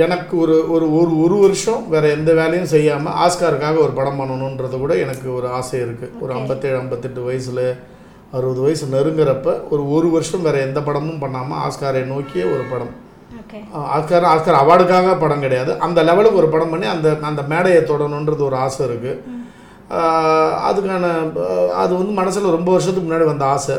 [0.04, 4.94] எனக்கு ஒரு ஒரு ஒரு ஒரு வருஷம் வேறு எந்த வேலையும் செய்யாமல் ஆஸ்காருக்காக ஒரு படம் பண்ணணுன்றது கூட
[5.04, 7.64] எனக்கு ஒரு ஆசை இருக்குது ஒரு ஐம்பத்தேழு ஐம்பத்தெட்டு வயசில்
[8.36, 12.92] அறுபது வயசு நெருங்குறப்ப ஒரு ஒரு வருஷம் வேறு எந்த படமும் பண்ணாமல் ஆஸ்காரை நோக்கிய ஒரு படம்.
[13.96, 15.72] ஆஸ்கார் ஆஸ்கார் அவார்டுக்காக படம் கிடையாது.
[15.86, 19.40] அந்த லெவலுக்கு ஒரு படம் பண்ணி அந்த அந்த மேடையை தொடணுன்றது ஒரு ஆசை இருக்குது
[20.68, 21.04] அதுக்கான
[21.82, 23.76] அது வந்து மனசில் ரொம்ப வருஷத்துக்கு முன்னாடி வந்த ஆசை.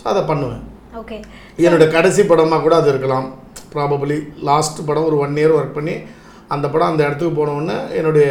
[0.00, 0.62] ஸோ அதை பண்ணுவேன்.
[1.00, 1.16] ஓகே.
[1.64, 3.26] என்னோட கடைசி படமாக கூட அது இருக்கலாம்.
[3.74, 4.18] ப்ராபபிளி
[4.50, 5.94] லாஸ்ட் படம் ஒரு ஒன் இயர் ஒர்க் பண்ணி
[6.54, 8.26] அந்த படம் அந்த இடத்துக்கு போன உடனே என்னுடைய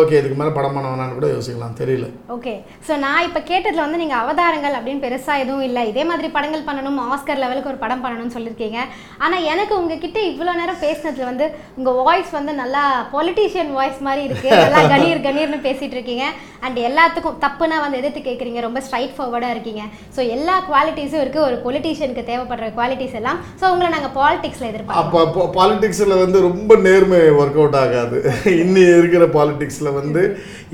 [0.00, 1.76] ஓகே இதுக்கு மேலே படம் பண்ண வேணான்னு கூட யோசிக்கலாம்.
[1.80, 2.06] தெரியல.
[2.34, 2.52] ஓகே.
[2.86, 5.82] ஸோ நான் இப்போ கேட்டதில் வந்து நீங்கள் அவதாரங்கள் அப்படின்னு பெருசாக எதுவும் இல்லை.
[5.90, 8.80] இதே மாதிரி படங்கள் பண்ணணும் ஆஸ்கர் லெவலுக்கு ஒரு படம் பண்ணணும்னு சொல்லியிருக்கீங்க
[9.24, 11.46] ஆனால் எனக்கு உங்ககிட்ட இவ்வளோ நேரம் பேசினதுல வந்து
[11.78, 12.82] உங்கள் வாய்ஸ் வந்து நல்லா
[13.14, 16.26] பொலிட்டீஷியன் வாய்ஸ் மாதிரி இருக்குது நல்லா கணீர் கணீர்னு பேசிகிட்டு இருக்கீங்க.
[16.66, 19.82] அண்ட் எல்லாத்துக்கும் தப்புனா வந்து எதிர்த்து கேட்குறீங்க ரொம்ப ஸ்ட்ரைட் ஃபார்வர்டாக இருக்கீங்க.
[20.18, 23.40] ஸோ எல்லா குவாலிட்டிஸும் இருக்குது ஒரு பொலிட்டீஷியனுக்கு தேவைப்படுற குவாலிட்டிஸ் எல்லாம்.
[23.62, 28.18] ஸோ உங்களை நாங்கள் பாலிடிக்ஸில் எதிர்பார்ப்போம் அப்போ பாலிடிக்ஸில் வந்து ரொம்ப நேர்மை ஒர்க் அவுட் ஆகாது.
[28.62, 30.22] இன்னி இருக்கிற பாலிடிக்ஸில் வந்து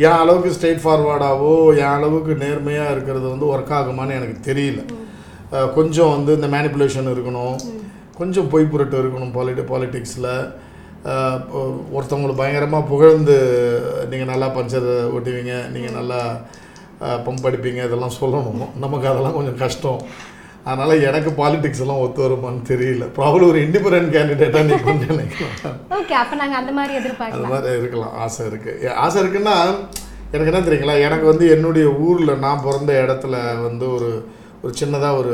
[0.07, 4.83] என் அளவுக்கு ஸ்ட்ரெயிட் ஃபார்வர்டாவோ என் அளவுக்கு நேர்மையாக இருக்கிறது வந்து ஒர்க் ஆகுமான்னு எனக்கு தெரியல.
[5.77, 7.57] கொஞ்சம் வந்து இந்த மேனிப்புலேஷன் இருக்கணும்.
[8.19, 10.33] கொஞ்சம் பொய் புரட்டு இருக்கணும் பாலிட்டி பாலிட்டிக்ஸில்
[11.97, 13.37] ஒருத்தவங்களை பயங்கரமாக புகழ்ந்து
[14.11, 16.19] நீங்கள் நல்லா பஞ்சர் ஓட்டுவீங்க நீங்கள் நல்லா
[17.27, 17.81] பம்ப் அடிப்பீங்க.
[17.89, 18.67] இதெல்லாம் சொல்லணும்.
[18.85, 20.01] நமக்கு அதெல்லாம் கொஞ்சம் கஷ்டம்.
[20.69, 23.05] அதனால் எனக்கு பாலிடிக்ஸ் எல்லாம் ஒத்து வருமான்னு தெரியல.
[23.19, 25.55] ப்ராப்ளம் ஒரு இண்டிபெண்ட் கேண்டிடேட்டாக நிற்கும்னு நினைக்கிறேன்
[25.99, 28.15] ஓகே அப்போ நாங்கள் அந்த மாதிரி அது எதிர்பார்க்கலாம் மாதிரி இருக்கலாம்.
[28.25, 29.57] ஆசை இருக்குது ஆசை இருக்குன்னா
[30.35, 30.97] எனக்கு என்ன தெரியுங்களா?
[31.07, 33.37] எனக்கு வந்து என்னுடைய ஊரில் நான் பிறந்த இடத்துல
[33.69, 34.11] வந்து ஒரு
[34.65, 35.33] ஒரு சின்னதாக ஒரு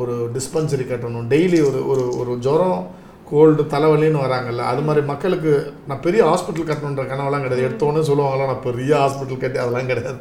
[0.00, 1.28] ஒரு டிஸ்பென்சரி கட்டணும்.
[1.34, 2.80] டெய்லி ஒரு ஒரு ஒரு ஜுரம்
[3.30, 5.52] கோல்டு தலைவலின்னு வராங்கல்ல அது மாதிரி மக்களுக்கு
[5.88, 7.66] நான் பெரிய ஹாஸ்பிட்டல் கட்டணுன்ற கனவெல்லாம் கிடையாது.
[7.68, 10.18] எடுத்தோன்னே சொல்லுவாங்களா நான் பெரிய ஹாஸ்பிட்டல் கட்டி அதெல்லாம் கிடையாது.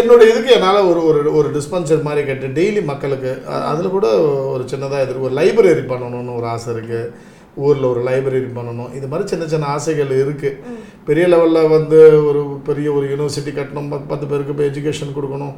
[0.00, 3.32] என்னோட இதுக்கு என்னால் ஒரு ஒரு ஒரு டிஸ்பென்சரி மாதிரி கட்டி டெய்லி மக்களுக்கு
[3.70, 4.08] அதில் கூட
[4.54, 7.32] ஒரு சின்னதாக எதிர்ப்பு ஒரு லைப்ரரி பண்ணணும்னு ஒரு ஆசை இருக்குது
[7.64, 8.90] ஊரில் ஒரு லைப்ரரி பண்ணணும்.
[8.96, 10.74] இது மாதிரி சின்ன சின்ன ஆசைகள் இருக்குது
[11.08, 15.54] பெரிய லெவலில் வந்து ஒரு பெரிய ஒரு யூனிவர்சிட்டி கட்டணும் பத்து பத்து பேருக்கு இப்போ எஜுகேஷன் கொடுக்கணும்.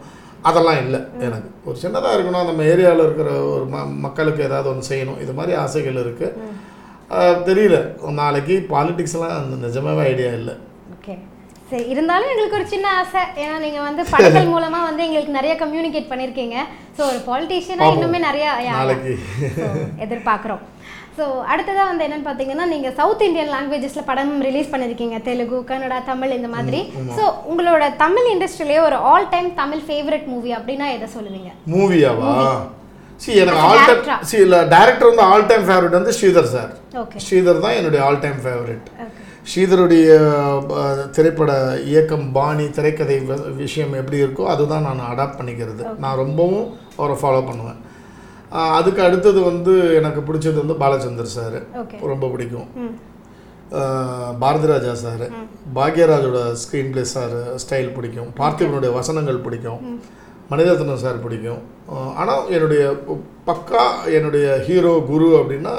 [0.49, 1.49] அதெல்லாம் இல்லை எனக்கு.
[1.69, 2.47] ஒரு சின்னதாக இருக்கணும்.
[2.49, 5.19] நம்ம ஏரியாவில் இருக்கிற ஒரு ம மக்களுக்கு ஏதாவது ஒன்று செய்யணும்.
[5.25, 6.48] இது மாதிரி ஆசைகள் இருக்குது
[7.49, 7.77] தெரியல.
[8.21, 10.55] நாளைக்கு பாலிடிக்ஸ்லாம் நிஜமாவே ஐடியா இல்லை.
[10.97, 11.15] ஓகே
[11.71, 13.23] சரி இருந்தாலும் எங்களுக்கு ஒரு சின்ன ஆசை.
[13.43, 16.57] ஏன்னா நீங்க வந்து படங்கள் மூலமா வந்து எங்களுக்கு நிறைய கம்யூனிகேட் பண்ணிருக்கீங்க.
[16.97, 17.99] ஸோ ஒரு பாலிட்டிஷியனா பாப்போம்.
[17.99, 18.47] இன்னுமே நிறைய
[18.79, 19.13] நாளைக்கு.
[19.59, 19.67] So,
[20.07, 20.63] எதிர்பார்க்குறோம்.
[21.19, 25.17] ஸோ அடுத்ததா வந்து என்னன்னு பார்த்தீங்கன்னா நீங்க சவுத் இந்தியன் லாங்குவேஜஸ்ல படம் ரிலீஸ் பண்ணிருக்கீங்க.
[25.29, 26.81] தெலுங்கு கன்னடா தமிழ் இந்த மாதிரி.
[27.17, 31.53] ஸோ உங்களோட தமிழ் இண்டஸ்ட்ரியிலேயே ஒரு all time Tamil favourite movie அப்படின்னா எதை சொல்லுவீங்க?
[31.75, 32.35] மூவியாவா
[33.25, 34.03] சி எனக்கு ஆல் டைம்?
[34.31, 36.73] சி இல்லை டேரக்டர் வந்து ஆல் டைம் ஃபேவரட் வந்து ஸ்ரீதர் சார்
[37.27, 38.87] ஸ்ரீதர் தான் என்னுடைய ஆல் டைம் ஃபேவரட்
[39.51, 40.07] ஸ்ரீதருடைய
[41.17, 41.53] திரைப்பட
[41.91, 43.17] இயக்கம் பாணி திரைக்கதை
[43.63, 45.83] விஷயம் எப்படி இருக்கோ அதுதான் நான் அடாப்ட் பண்ணிக்கிறது.
[46.05, 46.67] நான் ரொம்பவும்
[46.99, 47.79] அவரை ஃபாலோ பண்ணுவேன்.
[48.79, 51.59] அதுக்கு அடுத்தது வந்து எனக்கு பிடிச்சது வந்து பாலச்சந்தர் சார்
[52.13, 52.69] ரொம்ப பிடிக்கும்.
[54.43, 55.25] பாரதிராஜா சார்
[55.79, 57.35] பாக்யராஜோட ஸ்க்ரீன் பிளே சார்
[57.65, 58.31] ஸ்டைல் பிடிக்கும்.
[58.41, 59.83] பார்த்திபனுடைய வசனங்கள் பிடிக்கும்.
[60.51, 61.63] மணிரத்னம் சார் பிடிக்கும்.
[62.21, 62.83] ஆனால் என்னுடைய
[63.49, 63.85] பக்கா
[64.17, 65.75] என்னுடைய ஹீரோ குரு அப்படின்னா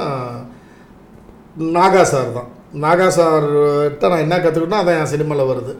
[1.77, 2.49] நாகா சார் தான்.
[2.83, 5.73] நாகா சார்கிட்ட நான் என்ன கற்றுக்கிட்டேன் அதான் என் சினிமாவில் வருது.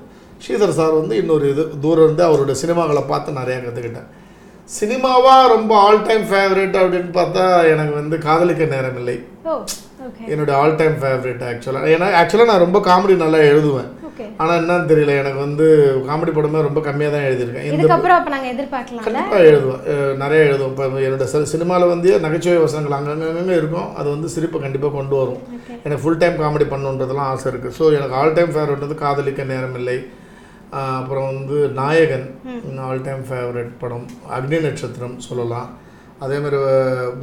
[0.43, 4.09] ஸ்ரீதர் சார் வந்து இன்னொரு இது தூரம் இருந்து அவருடைய சினிமாக்களை பார்த்து நிறையா கற்றுக்கிட்டேன்
[4.69, 7.43] சினிமாவாக ரொம்ப ஆல் டைம் ஃபேவரட் அப்படின்னு பார்த்தா
[7.73, 9.15] எனக்கு வந்து காதலிக்க நேரமில்லை
[9.49, 9.53] ஓ
[10.07, 13.89] ஓகே என்னுடைய ஆல் டைம் ஃபேவரட் ஆக்சுவலாக ஏன்னா ஆக்சுவலாக நான் ரொம்ப காமெடி நல்லா எழுதுவேன்.
[14.41, 15.65] ஆனால் என்னன்னு தெரியல எனக்கு வந்து
[16.07, 17.65] காமெடி படமே ரொம்ப கம்மியாக தான் எழுதியிருக்கேன்.
[17.69, 19.05] இதுக்கப்புறம் அப்ப நாங்க எதிர்பார்க்கலாம்ல?
[19.07, 23.89] கண்டிப்பாக எழுதுவேன் அஹ் நிறைய எழுதுவேன் இப்போ என்னோட சினிமாவில் வந்து நகைச்சுவை வசனங்கள் அங்கங்கங்க இருக்கும்.
[23.99, 25.41] அது வந்து சிரிப்பை கண்டிப்பாக கொண்டு வரும்.
[25.83, 29.97] எனக்கு ஃபுல் டைம் காமெடி பண்ணணுன்றதுலாம் ஆசை இருக்குது ஸோ எனக்கு ஆல் டைம் ஃபேவரட் வந்து காதலிக்க நேரமில்லை
[30.79, 32.27] ஆஹ் அப்புறம் வந்து நாயகன்
[32.87, 34.07] ஆல் டைம் ஃபேவரட் படம்.
[34.37, 35.69] அக்னி நட்சத்திரம் சொல்லலாம்.
[36.25, 36.57] அதே மாதிரி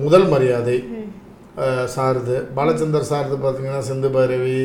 [0.04, 0.76] முதல் மரியாதை
[1.94, 2.36] சாரது.
[2.56, 4.56] பாலச்சந்தர் சாரது பார்த்தீங்கன்னா சிந்து பைரவி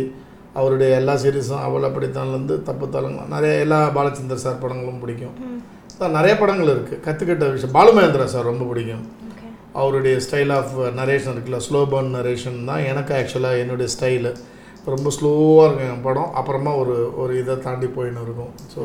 [0.59, 5.35] அவருடைய எல்லா சீரீஸும் அவள் அப்படித்தான்லேருந்து தப்பு தலங்க நிறைய எல்லா பாலச்சந்தர் சார் படங்களும் பிடிக்கும்.
[5.93, 9.05] அதான் நிறைய படங்கள் இருக்குது கற்றுக்கிட்ட விஷயம் பாலுமகேந்திரா சார் ரொம்ப பிடிக்கும்.
[9.81, 14.31] அவருடைய ஸ்டைல் ஆஃப் நரேஷன் இருக்குல்ல ஸ்லோ பர்ன் நரேஷன் தான் எனக்கு ஆக்சுவலாக என்னுடைய ஸ்டைலு
[14.93, 16.29] ரொம்ப ஸ்லோவாக இருக்கும் என் படம்.
[16.39, 18.53] அப்புறமா ஒரு ஒரு இதை தாண்டி போயின்னு இருக்கும்.
[18.75, 18.81] ஸோ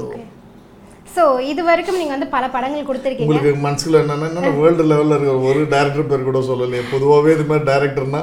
[1.15, 3.29] ஸோ இது வரைக்கும் நீங்க வந்து பல படங்கள் கொடுத்துருக்கீங்க.
[3.29, 6.83] உங்களுக்கு மனசுல என்னன்னா வேர்ல்டு லெவலில் இருக்கிற ஒரு டேரக்டர் பேர் கூட சொல்லலையே.
[6.95, 8.21] பொதுவாகவே இது மாதிரி டேரக்டர்னா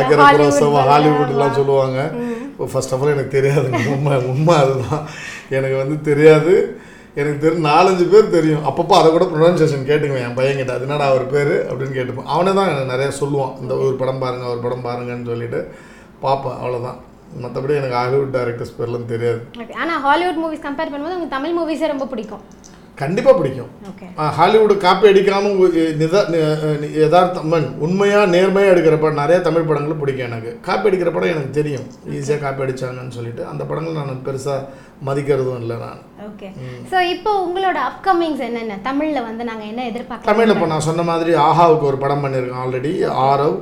[0.00, 0.50] அக்கறை
[0.90, 1.98] ஹாலிவுட்லாம் சொல்லுவாங்க.
[2.66, 5.06] ஃபர்ஸ்ட் ஆஃப் ஆல் எனக்கு தெரியாது உண்மை உண்மை அதுதான்.
[5.48, 6.80] எனக்கு வந்து தெரியாது.
[7.14, 8.64] எனக்கு தெரியும் நாலஞ்சு பேர் தெரியும்.
[8.64, 10.26] அப்பப்போ அதை கூட ப்ரொனன்சியேஷன் கேட்டுக்குவேன்.
[10.28, 11.52] என் பையன்கிட்ட அது என்னடா அவர் பேர்?
[11.70, 12.32] அப்படின்னு கேட்டுப்போம்.
[12.34, 13.60] அவனே தான் எனக்கு நிறையா சொல்லுவான்.
[13.60, 15.72] இந்த ஒரு படம் பாருங்கள் ஒரு படம் பாருங்கன்னு சொல்லிட்டு
[16.20, 16.58] பார்ப்பேன்.
[16.62, 16.98] அவ்வளோதான்
[17.42, 19.40] மற்றபடி எனக்கு ஹாலிவுட் டேரக்டர்ஸ் பேர்லாம் தெரியாது.
[19.74, 22.40] ஆனால் ஹாலிவுட் மூவிஸ் கம்பேர் பண்ணும்போது உங்களுக்கு தமிழ் மூவிஸே ரொம்ப பிடிக்கும்.
[23.00, 23.70] கண்டிப்பாக பிடிக்கும்.
[24.38, 26.20] ஹாலிவுட் காப்பி அடிக்காம ஒரு நிதா
[27.02, 27.54] யதார்த்தம்
[27.86, 30.52] உண்மையாக நேர்மையாக எடுக்கிற படம் நிறைய தமிழ் படங்கள் பிடிக்கும் எனக்கு.
[30.68, 31.86] காப்பி அடிக்கிற படம் எனக்கு தெரியும்.
[32.16, 33.42] ஈஸியாக காப்பி அடிச்சாங்கன்னு சொல்லிட்டு.
[33.52, 34.66] அந்த படங்கள் நான் பெருசாக
[35.08, 36.00] மதிக்கிறதும் இல்லை நான்.
[36.28, 36.48] ஓகே.
[36.92, 38.78] ஸோ இப்போ உங்களோட அப்கமிங்ஸ் என்னென்ன?
[38.88, 42.92] தமிழ்ல வந்து நாங்க என்ன எதிர்பார்க்கலாம் தமிழில் இப்போ நான் சொன்ன மாதிரி ஆஹாவுக்கு ஒரு படம் பண்ணியிருக்கேன் ஆல்ரெடி
[43.30, 43.58] ஆரவ்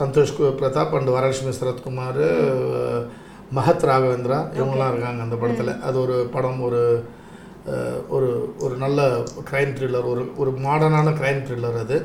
[0.00, 2.24] சந்தோஷ் பிரதாப் அண்ட் வரலட்சுமி சரத்குமார்
[3.56, 5.72] மஹத் ராகவேந்திரா இவங்கெல்லாம் இருக்காங்க அந்த படத்தில்.
[5.86, 6.82] அது ஒரு படம் ஒரு
[8.16, 8.28] ஒரு
[8.64, 9.00] ஒரு நல்ல
[9.50, 11.96] க்ரைம் த்ரில்லர் ஒரு ஒரு மாடர்னான க்ரைம் த்ரில்லர் அது.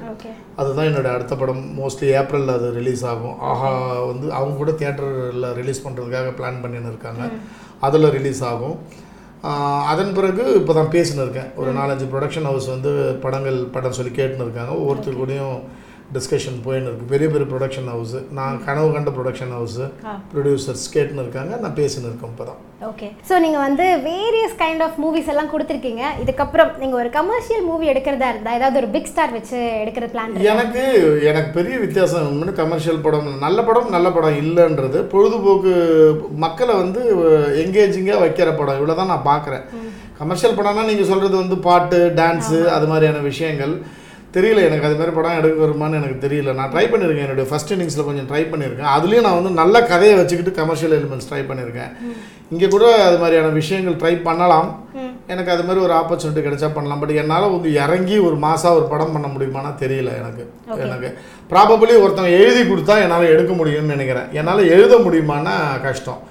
[0.62, 1.62] அதுதான் என்னோட அடுத்த படம்.
[1.80, 3.40] மோஸ்ட்லி ஏப்ரலில் அது ரிலீஸ் ஆகும்.
[3.52, 3.72] ஆஹா
[4.12, 7.24] வந்து அவங்க கூட தியேட்டரில் ரிலீஸ் பண்ணுறதுக்காக பிளான் பண்ணின்னு இருக்காங்க.
[7.88, 8.78] அதில் ரிலீஸ் ஆகும்.
[9.94, 11.50] அதன் பிறகு இப்போ தான் பேசின்னு இருக்கேன்.
[11.62, 12.92] ஒரு நாலஞ்சு ப்ரொடக்ஷன் ஹவுஸ் வந்து
[13.26, 14.72] படங்கள் படம் சொல்லி கேட்டுன்னு இருக்காங்க.
[14.82, 15.58] ஒவ்வொருத்தர் கூடயும்
[16.18, 17.12] டிஸ்கஷன் போயின்னு இருக்கு.
[17.14, 19.86] பெரிய பெரிய ப்ரொடக்ஷன் ஹவுஸு நான் கனவு கண்ட ப்ரொடக்ஷன் ஹவுஸு.
[20.34, 21.54] ப்ரொடியூசர்ஸ் கேட்டுன்னு இருக்காங்க.
[21.64, 26.04] நான் பேசின்னு இருக்கேன் இப்போ தான் ஓகே ஸோ நீங்கள் வந்து வேரியஸ் கைண்ட் ஆஃப் மூவிஸ் எல்லாம் கொடுத்துருக்கீங்க.
[26.24, 30.84] இதுக்கப்புறம் நீங்கள் ஒரு கமர்ஷியல் மூவி எடுக்கிறதா இருந்தால் ஏதாவது ஒரு பிக் ஸ்டார் வச்சு எடுக்கிற பிளான் எனக்கு
[31.32, 35.02] எனக்கு பெரிய வித்தியாசம் ஒன்று கமர்ஷியல் படம் நல்ல படம் நல்ல படம் இல்லைன்றது.
[35.14, 35.74] பொழுதுபோக்கு
[36.46, 37.02] மக்களை வந்து
[37.64, 38.80] எங்கேஜிங்காக வைக்கிற படம்.
[38.80, 39.66] இவ்வளோ தான் நான் பார்க்குறேன்
[40.22, 43.76] கமர்ஷியல் படம்னா நீங்கள் சொல்கிறது வந்து பாட்டு டான்ஸு அது மாதிரியான விஷயங்கள்.
[44.38, 46.54] தெரியல எனக்கு அது மாதிரி படம் எடுக்க வருமான்னு எனக்கு தெரியல.
[46.60, 50.54] நான் ட்ரை பண்ணியிருக்கேன் என்னுடைய ஃபஸ்ட் இன்னிங்ஸில் கொஞ்சம் ட்ரை பண்ணியிருக்கேன் அதுலேயும் நான் வந்து நல்ல கதையை வச்சுக்கிட்டு
[50.62, 51.92] கமர்ஷியல் எலிமெண்ட்ஸ் ட்ரை பண்ணியிருக்கேன்
[52.54, 54.68] இங்கே கூட அது மாதிரியான விஷயங்கள் ட்ரை பண்ணலாம்.
[55.34, 57.00] எனக்கு அது மாதிரி ஒரு ஆப்பர்ச்சுனிட்டி கிடைச்சா பண்ணலாம்.
[57.04, 60.44] பட் என்னால் வந்து இறங்கி ஒரு மாதம் ஒரு படம் பண்ண முடியுமானா தெரியல எனக்கு.
[60.86, 61.10] எனக்கு
[61.54, 64.30] ப்ராபபிளி ஒருத்தவங்க எழுதி கொடுத்தா என்னால் எடுக்க முடியும்னு நினைக்கிறேன்.
[64.40, 65.56] என்னால் எழுத முடியுமானா
[65.88, 66.22] கஷ்டம்.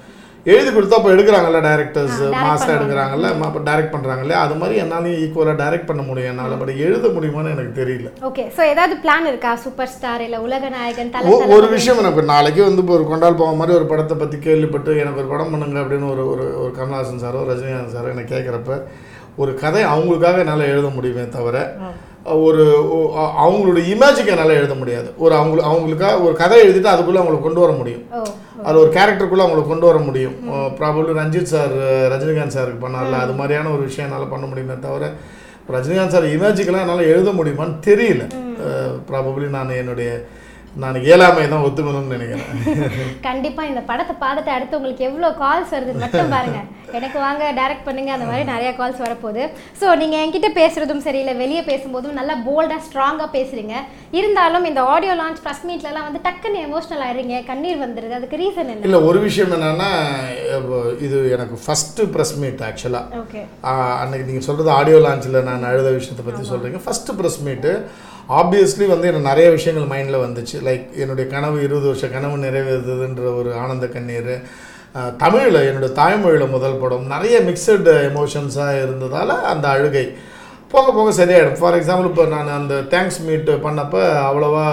[0.45, 5.55] எழுதி கொடுத்தா இப்போ எடுக்கிறாங்கல்ல டேரக்டர்ஸ் direct மாசாக எடுக்கிறாங்கல்ல இப்போ டைரக்ட் பண்ணுறாங்கல்ல அது மாதிரி என்னாலையும் ஈக்குவலாக
[5.61, 8.09] டைரக்ட் பண்ண முடியும் என்னால் பட் எழுத முடியுமான்னு எனக்கு தெரியல.
[8.29, 9.51] ஓகே ஸோ ஏதாவது பிளான் இருக்கா?
[9.63, 11.11] சூப்பர் ஸ்டார் இல்லை உலக நாயகன்
[11.55, 15.21] ஒரு விஷயம் எனக்கு நாளைக்கு வந்து இப்போ ஒரு கொண்டால் போக மாதிரி ஒரு படத்தை பற்றி கேள்விப்பட்டு எனக்கு
[15.23, 18.77] ஒரு படம் பண்ணுங்க அப்படின்னு ஒரு ஒரு ஒரு கமல்ஹாசன் சாரோ ரஜினிகாந்த் சாரோ எனக்கு கேட்குறப்ப
[19.37, 21.57] ஒரு கதை அவங்களுக்காக என்னால் எழுத முடியுமே தவிர
[22.43, 22.63] ஒரு
[23.43, 25.09] அவங்களோட இமேஜுக்கு என்னால் எழுத முடியாது.
[25.23, 28.03] ஒரு அவங்களுக்கு அவங்களுக்காக ஒரு கதை எழுதிட்டு அதுக்குள்ளே அவங்களை கொண்டு வர முடியும்.
[28.67, 30.35] அது ஒரு கேரக்டருக்குள்ளே அவங்களை கொண்டு வர முடியும்.
[30.77, 31.75] ப்ராபபிள் ரஞ்சித் சார்
[32.13, 33.19] ரஜினிகாந்த் சாருக்கு பண்ணார்ல.
[33.25, 35.11] அது மாதிரியான ஒரு விஷயம் என்னால் பண்ண முடியுமே தவிர
[35.75, 38.25] ரஜினிகாந்த் சார் இமேஜுக்கெல்லாம் என்னால் எழுத முடியுமான்னு தெரியல.
[39.11, 40.09] ப்ராபபிளி நான் என்னுடைய
[40.83, 43.11] நான் இயலாமை தான் ஒத்துக்கணும்னு நினைக்கிறேன்.
[43.27, 46.59] கண்டிப்பா இந்த படத்தை பார்த்துட்டு அடுத்து உங்களுக்கு எவ்வளோ கால்ஸ் வருது மட்டும் பாருங்க.
[46.97, 49.43] எனக்கு வாங்க டைரக்ட் பண்ணுங்க அந்த மாதிரி நிறைய கால்ஸ் வரப்போகுது.
[49.79, 53.75] ஸோ நீங்க என்கிட்ட பேசுறதும் சரி இல்லை வெளியே பேசும்போதும் நல்லா போல்டா ஸ்ட்ராங்கா பேசுறீங்க.
[54.19, 58.17] இருந்தாலும் இந்த ஆடியோ லான்ச் ப்ரெஸ் மீட்லலாம் வந்து டக்குன்னு எமோஷனல் ஆயிடுறீங்க கண்ணீர் வந்துருது.
[58.19, 58.87] அதுக்கு ரீசன் என்ன?
[58.89, 59.91] இல்லை ஒரு விஷயம் என்னன்னா
[61.07, 63.43] இது எனக்கு ஃபஸ்ட்டு ப்ரெஸ் மீட் ஆக்சுவலாக ஓகே
[64.01, 67.73] அன்னைக்கு நீங்கள் சொல்கிறது ஆடியோ லான்ச்சில் நான் அழுத விஷயத்தை பற்றி சொல்கிறீங்க ஃபஸ்ட்டு ப்ரெஸ் மீட்டு
[68.29, 70.55] ஆப்வியஸ்லி வந்து எனக்கு நிறைய விஷயங்கள் மைண்டில் வந்துச்சு.
[70.67, 74.31] லைக் என்னுடைய கனவு இருபது வருஷ கனவு நிறைவேறுதுன்ற ஒரு ஆனந்த கண்ணீர்.
[75.23, 77.05] தமிழில் என்னுடைய தாய்மொழியில் முதல் படம்.
[77.13, 80.05] நிறைய மிக்சடு எமோஷன்ஸாக இருந்ததால் அந்த அழுகை
[80.71, 81.59] போக போக சரியாயிடும்.
[81.59, 84.65] ஃபார் எக்ஸாம்பிள் இப்போ நான் அந்த தேங்க்ஸ் மீட் பண்ணப்போ அவ்வளோவா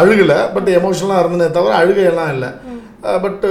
[0.00, 0.38] அழுகலை.
[0.54, 2.50] பட் எமோஷனலாக இருந்தனே தவிர அழுகையெல்லாம் இல்லை.
[3.24, 3.44] பட்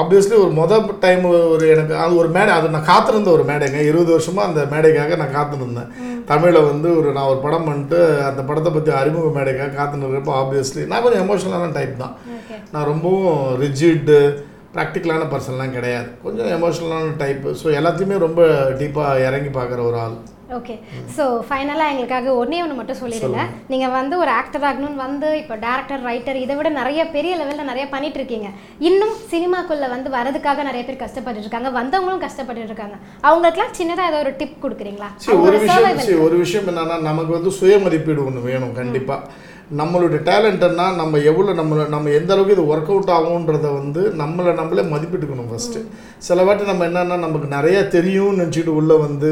[0.00, 1.22] ஆப்வியஸ்லி ஒரு மொதல் டைம்
[1.54, 3.78] ஒரு எனக்கு அது ஒரு மேடை அது நான் காத்திருந்த ஒரு மேடைங்க.
[3.90, 5.90] இருபது வருஷமாக அந்த மேடைக்காக நான் காத்திருந்தேன்.
[6.30, 11.04] தமிழில் வந்து ஒரு நான் ஒரு படம் பண்ணிட்டு அந்த படத்தை பற்றி அறிமுக மேடைக்காக காத்துனுறப்போ ஆப்வியஸ்லி நான்
[11.04, 12.16] கொஞ்சம் எமோஷனலான டைப் தான்.
[12.72, 14.18] நான் ரொம்பவும் ரிஜிட்டு
[14.74, 16.06] ப்ராக்டிக்கலான பர்சன்லாம் கிடையாது.
[16.26, 18.42] கொஞ்சம் எமோஷனலான டைப்பு ஸோ எல்லாத்தையுமே ரொம்ப
[18.82, 20.14] டீப்பாக இறங்கி பார்க்குற ஒரு ஆள்.
[20.56, 20.74] ஓகே
[21.16, 23.42] ஸோ ஃபைனலாக எங்களுக்காக ஒன்றே ஒன்று மட்டும் சொல்லிடுங்க.
[23.72, 27.84] நீங்கள் வந்து ஒரு ஆக்டர் ஆகணும்னு வந்து இப்போ டேரக்டர் ரைட்டர் இதை விட நிறைய பெரிய லெவலில் நிறைய
[27.94, 28.48] பண்ணிட்டு இருக்கீங்க.
[28.88, 31.70] இன்னும் சினிமாக்குள்ளே வந்து வரதுக்காக நிறைய பேர் கஷ்டப்பட்டுட்டு இருக்காங்க.
[31.78, 32.98] வந்தவங்களும் கஷ்டப்பட்டுட்டு இருக்காங்க.
[33.28, 35.10] அவங்களுக்குலாம் சின்னதாக ஏதோ ஒரு டிப் கொடுக்குறீங்களா?
[35.46, 41.18] ஒரு விஷயம் ஒரு விஷயம் என்னன்னா நமக்கு வந்து சுய மதிப்பீடு ஒன்று வேணும் கண்டிப்பாக நம்மளுடைய டேலண்ட்னா நம்ம
[41.30, 45.80] எவ்வளோ நம்ம நம்ம எந்த அளவுக்கு இது ஒர்க் அவுட் ஆகுன்றத வந்து நம்மளை நம்மளே மதிப்பிட்டுக்கணும் ஃபஸ்ட்டு
[46.26, 49.30] சில வாட்டி நம்ம என்னன்னா நமக்கு நிறைய தெரியும்னு நினச்சிட்டு உள்ளே வந்து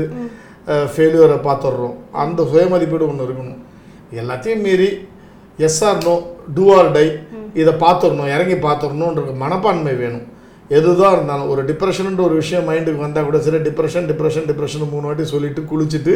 [0.94, 3.60] ஃபெயிலியரை பார்த்துடுறோம் அந்த சுய மதிப்பீடு ஒன்று இருக்கணும்.
[4.20, 4.90] எல்லாத்தையும் மீறி
[5.68, 6.14] yes or no
[6.56, 7.06] do or die
[7.62, 10.26] இதை பார்த்துடணும் இறங்கி பார்த்துடணுன்ற மனப்பான்மை வேணும்.
[10.78, 15.24] எதுதான் இருந்தாலும் ஒரு டிப்ரெஷன்ன்ற ஒரு விஷயம் மைண்டுக்கு வந்தால் கூட சரி டிப்ரெஷன் டிப்ரெஷன் டிப்ரெஷன் மூணு வாட்டி
[15.32, 16.12] சொல்லிட்டு குளிச்சுட்டு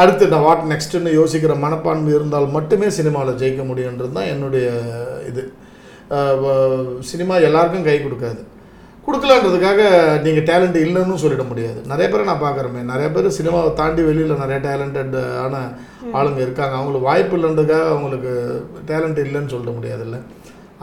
[0.00, 4.66] அடுத்து நான் வாட் நெக்ஸ்ட்டுன்னு யோசிக்கிற மனப்பான்மை இருந்தால் மட்டுமே சினிமாவில் ஜெயிக்க முடியுன்றது தான் என்னுடைய
[5.30, 5.42] இது.
[7.10, 8.40] சினிமா எல்லாருக்கும் கை கொடுக்காது.
[9.06, 9.80] கொடுக்கலன்றதுக்காக
[10.24, 11.78] நீங்கள் டேலண்ட் இல்லைன்னு சொல்லிட முடியாது.
[11.90, 12.82] நிறைய பேரை நான் பார்க்குறேமே.
[12.92, 15.60] நிறைய பேர் சினிமாவை தாண்டி வெளியில் நிறைய டேலண்டட் ஆன
[16.18, 16.74] ஆளுங்க இருக்காங்க.
[16.78, 18.32] அவங்களுக்கு வாய்ப்பு இல்லைன்றதுக்காக அவங்களுக்கு
[18.90, 20.20] டேலண்ட் இல்லைன்னு சொல்லிட முடியாதுல்ல.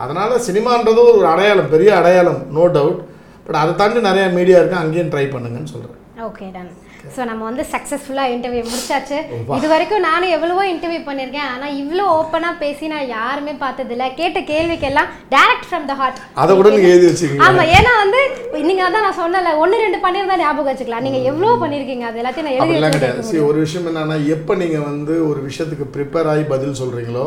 [0.04, 3.02] அதனால் சினிமான்றது ஒரு அடையாளம் பெரிய அடையாளம் நோ டவுட்
[3.46, 4.82] பட் அதை தாண்டி நிறைய மீடியா இருக்கு.
[4.84, 5.98] அங்கேயும் ட்ரை பண்ணுங்கன்னு சொல்கிறேன்
[6.28, 6.72] ஓகே டன்
[7.14, 9.18] ஸோ நம்ம வந்து சக்ஸஸ்ஃபுல்லாக இன்டர்வியூ முடிச்சாச்சு.
[9.56, 11.48] இது வரைக்கும் நானும் எவ்வளவோ இன்டர்வியூ பண்ணியிருக்கேன்.
[11.54, 14.06] ஆனால் இவ்வளோ ஓப்பனாக பேசி நான் யாருமே பார்த்ததில்ல.
[14.20, 18.20] கேட்ட கேள்விக்கெல்லாம் டைரக்ட் ஃப்ரம் த ஹார்ட் அதை கூட நீங்கள் எழுதி வச்சுக்கீங்க ஆமா ஏன்னா வந்து
[18.68, 21.06] நீங்க அதான் நான் சொன்னல ஒன்று ரெண்டு பண்ணியிருந்தா ஞாபகம் வச்சுக்கலாம்.
[21.06, 22.06] நீங்க எவ்வளோ பண்ணியிருக்கீங்க?
[22.10, 23.28] அது எல்லாத்தையும் நான் எழுதி கிடையாது.
[23.30, 27.26] சரி ஒரு விஷயம் என்னன்னா எப்போ நீங்கள் வந்து ஒரு விஷயத்துக்கு ப்ரிப்பேர் ஆகி பதில் சொல்கிறீங்களோ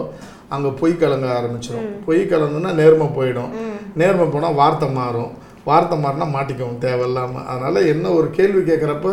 [0.55, 3.53] அங்கே பொய் கலங்க ஆரம்பிச்சிடும் பொய் கலந்துன்னா நேர்மை போயிடும்.
[4.01, 5.31] நேர்மை போனால் வார்த்தை மாறும்.
[5.69, 9.11] வார்த்தை மாறினா மாட்டிக்கவும் தேவையில்லாமல் அதனால் என்ன ஒரு கேள்வி கேட்குறப்ப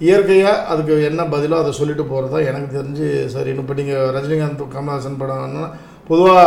[0.00, 5.20] இயற்கையாக அதுக்கு என்ன பதிலோ அதை சொல்லிட்டு போகிறது தான் எனக்கு தெரிஞ்சு சரி இப்போ நீங்கள் ரஜினிகாந்த் கமல்ஹாசன்
[5.20, 5.64] படம்னா
[6.08, 6.40] பொதுவாக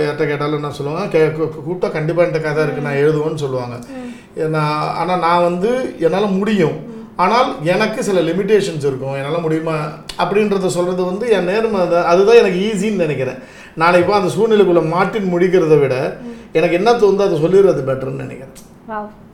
[0.00, 3.76] யார்கிட்ட கேட்டாலும் என்ன சொல்லுவாங்க கே கூப்பிட்டா கண்டிப்பாக என்கிட்ட கதை இருக்குது நான் எழுதுவேன்னு சொல்லுவாங்க.
[4.48, 6.76] நான் ஆனால் நான் வந்து என்னால் முடியும்.
[7.16, 9.14] ஆனால் எனக்கு சில லிமிட்டேஷன்ஸ் இருக்கும்.
[9.14, 9.76] என்னால் முடியுமா
[10.18, 13.38] அப்படின்றத சொல்கிறது வந்து என் நேர்மை அது- அதுதான் எனக்கு ஈஸின்னு நினைக்கிறேன்.
[13.74, 15.94] நாளைக்கு இப்போ அந்த சூழ்நிலைக்குள்ளே மாட்டின் முடிக்கிறத விட
[16.52, 18.54] எனக்கு என்ன தோணுதோ அதை சொல்லிடுறது பெட்டர்னு நினைக்கிறேன்.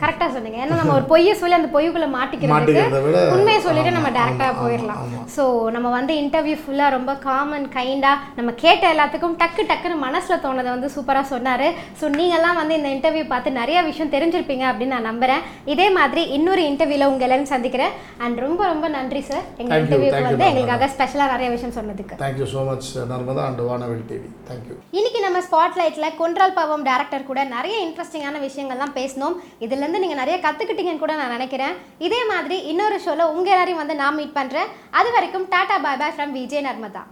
[0.03, 0.59] கரெக்டாக சொன்னீங்க.
[0.63, 5.03] ஏன்னா நம்ம ஒரு பொய்யை சொல்லி அந்த பொய்யுக்குள்ள மாட்டிக்கிறதுக்கு உண்மையை சொல்லிட்டு நம்ம டேரெக்டாக போயிடலாம்.
[5.35, 5.43] ஸோ
[5.75, 10.91] நம்ம வந்து இன்டர்வியூ ஃபுல்லாக ரொம்ப காமன் கைண்டாக நம்ம கேட்ட எல்லாத்துக்கும் டக்கு டக்குன்னு மனசில் தோணதை வந்து
[10.97, 11.67] சூப்பராக சொன்னார்.
[12.01, 16.65] ஸோ நீங்கள்லாம் வந்து இந்த இன்டர்வியூ பார்த்து நிறைய விஷயம் தெரிஞ்சிருப்பீங்க அப்படின்னு நான் நம்புகிறேன் இதே மாதிரி இன்னொரு
[16.71, 17.95] இன்டர்வியூவில் உங்கள் எல்லாரும் சந்திக்கிறேன்.
[18.25, 20.49] அண்ட் ரொம்ப ரொம்ப நன்றி சார் எங்கள் Thank you, இன்டர்வியூக்கு வந்து.
[20.51, 22.21] எங்களுக்காக ஸ்பெஷலாக நிறைய விஷயம் சொன்னதுக்கு.
[22.25, 27.41] Thank you so much Narmada and Vanavil TV thank you இன்னைக்கு நம்ம ஸ்பாட்லைட்டில் கொன்றால் பாவம் டேரக்டர் கூட
[27.57, 29.39] நிறைய இன்ட்ரெஸ்டிங்கான விஷயங்கள்லாம் பேசினோம்.
[29.65, 31.77] இதுலேருந்து நீங்கள் நிறைய கற்றுக்கிட்டீங்கன்னு கூட நான் நினைக்கிறேன்.
[32.09, 36.17] இதே மாதிரி இன்னொரு ஷோவில் உங்கள் எல்லாரையும் வந்து நான் மீட் பண்ணுறேன் அது வரைக்கும் tata bye bye
[36.17, 37.05] from Vijay Narmada.